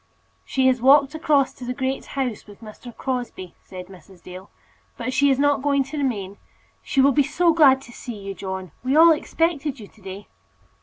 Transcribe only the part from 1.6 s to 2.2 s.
the Great